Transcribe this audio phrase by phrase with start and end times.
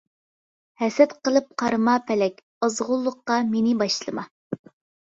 [0.83, 4.31] ھەسەت قىلىپ قارىما پەلەك، ئازغۇنلۇققا مېنى باشلىما.